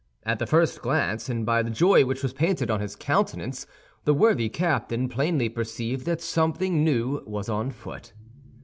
[0.23, 3.67] At the first glance, and by the joy which was painted on his countenance,
[4.03, 8.11] the worthy captain plainly perceived that something new was on foot.